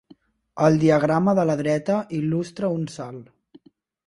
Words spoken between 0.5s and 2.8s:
El diagrama de la dreta il·lustra